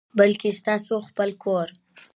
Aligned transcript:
بلکي 0.17 0.49
ستاسو 0.59 0.95
خپل 1.07 1.29
کور، 1.43 1.67